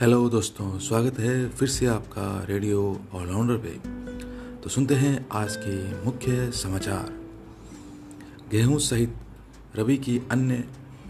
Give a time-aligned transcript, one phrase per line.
[0.00, 3.68] Hello दोस्तों, स्वागत है फिर से आपका रेडियो ऑलराउंडर पे।
[4.60, 7.12] तो सुनते हैं आज के मुख्य समाचार।
[8.50, 9.14] गेहूँ सहित
[9.76, 10.64] रबी की अन्य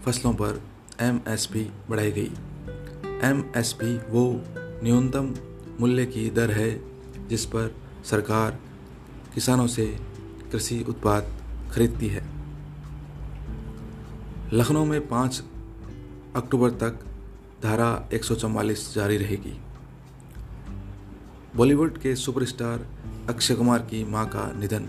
[0.05, 0.61] फ़सलों पर
[1.01, 2.31] एमएसपी बढ़ाई गई।
[3.29, 4.43] एमएसपी वो
[4.83, 5.33] न्यूनतम
[5.79, 6.69] मूल्य की दर है
[7.27, 8.59] जिस पर सरकार
[9.35, 9.85] किसानों से
[10.51, 11.33] कृषि उत्पाद
[11.71, 12.23] खरीदती है।
[14.53, 15.43] लखनऊ में पाँच
[16.35, 17.05] अक्टूबर तक
[17.65, 19.61] धारा 144 जारी रहेगी।
[21.55, 22.87] बॉलीवुड के सुपरस्टार
[23.29, 24.85] अक्षय कुमार की माँ का निधन।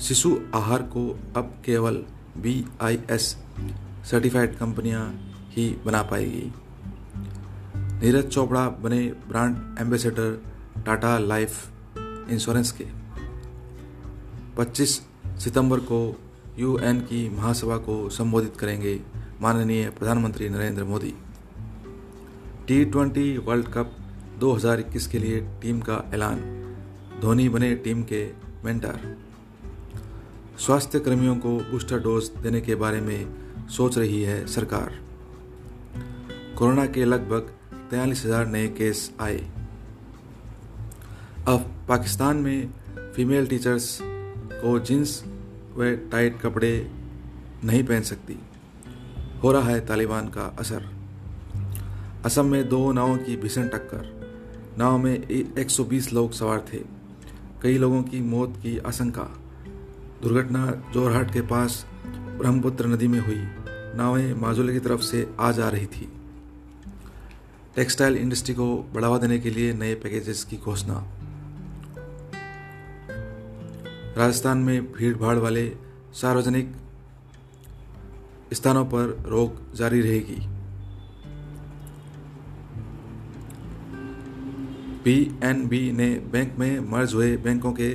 [0.00, 1.96] शिशु आहार को अब केवल
[2.36, 3.36] बी आई एस
[4.10, 6.52] सर्टिफाइड कंपनियाँ ही बना पाएगी।
[7.76, 10.42] नीरज चोपड़ा बने brand ambassador
[10.86, 11.68] Tata life
[12.30, 12.86] insurance के।
[14.56, 16.00] 25 सितंबर को
[16.58, 19.00] यूएन की महासभा को संबोधित करेंगे
[19.42, 21.12] माननीय प्रधानमंत्री Narendra Modi.
[22.68, 23.96] T twenty world cup
[24.40, 26.40] 2021 के लिए टीम का ऐलान,
[27.20, 28.24] धोनी बने टीम के
[28.64, 29.16] मेंटर
[30.58, 34.98] स्वास्थ्य कर्मियों को बूस्टर डोज देने के बारे में सोच रही है सरकार।
[36.58, 37.52] कोरोना के लगभग
[37.90, 39.44] तैयलीस हज़ार नए केस आए।
[41.48, 42.70] अब पाकिस्तान में
[43.16, 45.22] फीमेल टीचर्स को जींस
[45.76, 46.90] व टाइट कपड़े
[47.64, 48.38] नहीं पहन सकती।
[49.44, 50.86] हो रहा है तालिबान का असर।
[52.24, 54.30] असम में दो नावों की भीषण टक्कर।
[54.78, 55.28] नाव में
[55.58, 56.78] 120 लोग सवार थे।
[57.62, 59.22] कई लोगों की मौत की आशंका।
[60.22, 63.48] दुर्घटना जोरहाट के पास ब्रह्मपुत्र नदी में हुई।
[63.96, 66.12] नावें माजुले की तरफ़ से आ जा रही थी।
[67.76, 71.08] टेक्सटाइल इंडस्ट्री को बढ़ावा देने के लिए नए पैकेजेस की घोषणा।
[74.16, 75.76] राजस्थान में भीड़ भाड़ वाले
[76.14, 76.76] सार्वजनिक
[78.52, 80.54] स्थानों पर रोक जारी रहेगी।
[85.04, 87.94] पीएनबी ने बैंक में मर्ज हुए बैंकों के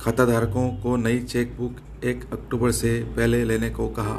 [0.00, 4.18] खाताधारकों को नई चेकबुक एक अक्टूबर से पहले लेने को कहा।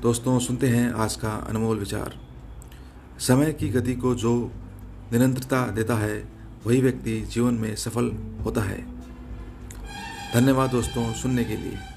[0.00, 2.20] दोस्तों, सुनते हैं आज का अनमोल विचार।
[3.18, 4.52] समय की गति को जो
[5.12, 6.28] निरंतरता देता है,
[6.66, 8.86] वही व्यक्ति जीवन में सफल होता है।
[10.34, 11.89] धन्यवाद दोस्तों, सुनने के लिए।